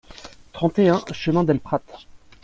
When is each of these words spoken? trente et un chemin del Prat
trente 0.51 0.79
et 0.79 0.89
un 0.89 0.99
chemin 1.11 1.43
del 1.43 1.59
Prat 1.59 1.83